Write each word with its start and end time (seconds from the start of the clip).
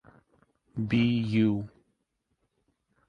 Be 0.91 0.97
You. 1.05 1.69